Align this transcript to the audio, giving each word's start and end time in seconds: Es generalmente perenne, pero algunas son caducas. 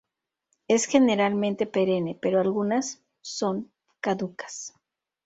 Es 0.67 0.85
generalmente 0.87 1.67
perenne, 1.67 2.17
pero 2.19 2.39
algunas 2.41 3.03
son 3.21 3.71
caducas. 3.99 4.73